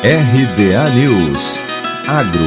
[0.00, 1.58] RBA News
[2.06, 2.38] Agro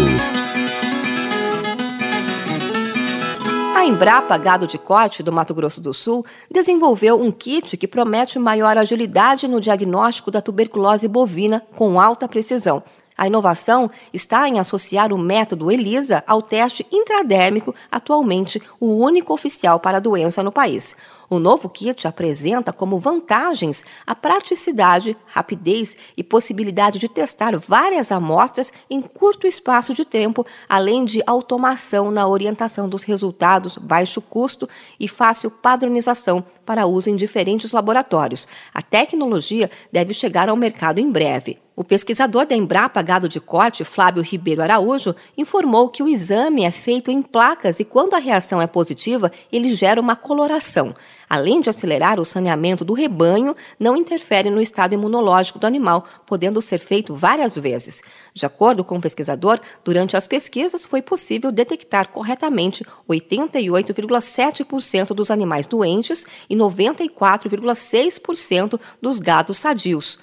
[3.76, 8.40] A Embrapa Gado de Corte do Mato Grosso do Sul desenvolveu um kit que promete
[8.40, 12.82] maior agilidade no diagnóstico da tuberculose bovina com alta precisão.
[13.22, 19.80] A inovação está em associar o método ELISA ao teste intradérmico, atualmente o único oficial
[19.80, 20.96] para a doença no país.
[21.30, 28.74] O novo kit apresenta como vantagens a praticidade, rapidez e possibilidade de testar várias amostras
[28.90, 34.68] em curto espaço de tempo, além de automação na orientação dos resultados, baixo custo
[35.00, 38.48] e fácil padronização para uso em diferentes laboratórios.
[38.74, 41.58] A tecnologia deve chegar ao mercado em breve.
[41.76, 46.72] O pesquisador da Embrapa Gado de Corte, Flávio Ribeiro Araújo, informou que o exame é
[46.72, 50.94] feito em placas e, quando a reação é positiva, ele gera uma coloração
[51.32, 56.62] além de acelerar o saneamento do rebanho, não interfere no estado imunológico do animal, podendo
[56.62, 58.02] ser feito várias vezes.
[58.34, 65.66] De acordo com o pesquisador, durante as pesquisas foi possível detectar corretamente 88,7% dos animais
[65.66, 70.20] doentes e 94,6% dos gados sadios.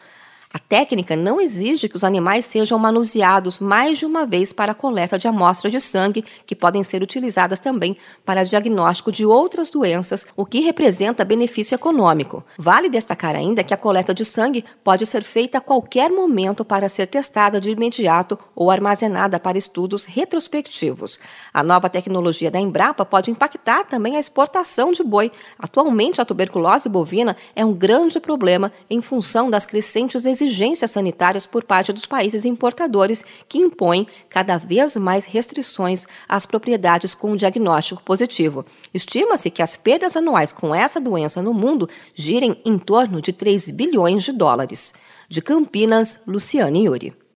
[0.50, 4.74] A técnica não exige que os animais sejam manuseados mais de uma vez para a
[4.74, 10.26] coleta de amostras de sangue, que podem ser utilizadas também para diagnóstico de outras doenças,
[10.34, 12.42] o que representa benefício econômico.
[12.56, 16.88] Vale destacar ainda que a coleta de sangue pode ser feita a qualquer momento para
[16.88, 21.20] ser testada de imediato ou armazenada para estudos retrospectivos.
[21.52, 25.30] A nova tecnologia da Embrapa pode impactar também a exportação de boi.
[25.58, 31.64] Atualmente, a tuberculose bovina é um grande problema em função das crescentes exigências sanitárias por
[31.64, 38.64] parte dos países importadores, que impõem cada vez mais restrições às propriedades com diagnóstico positivo.
[38.94, 43.70] Estima-se que as perdas anuais com essa doença no mundo girem em torno de 3
[43.70, 44.94] bilhões de dólares.
[45.28, 47.18] De Campinas, Luciane Yuri.